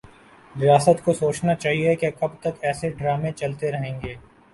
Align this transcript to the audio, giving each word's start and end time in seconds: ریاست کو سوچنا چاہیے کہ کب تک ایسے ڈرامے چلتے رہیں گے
ریاست 0.55 1.03
کو 1.05 1.13
سوچنا 1.13 1.55
چاہیے 1.55 1.93
کہ 1.95 2.09
کب 2.19 2.39
تک 2.41 2.63
ایسے 2.63 2.89
ڈرامے 2.91 3.31
چلتے 3.33 3.71
رہیں 3.71 3.99
گے 4.01 4.15